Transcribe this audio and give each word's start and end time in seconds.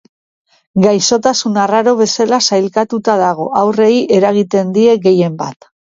Gaixotasun 0.85 1.59
arraro 1.65 1.93
bezala 1.99 2.39
sailkatuta 2.49 3.19
dago, 3.25 3.45
haurrei 3.61 3.93
eragiten 4.21 4.73
die 4.79 4.97
gehien 5.05 5.37
bat. 5.45 5.71